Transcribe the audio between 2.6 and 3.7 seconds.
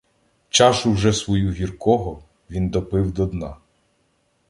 допив до дна.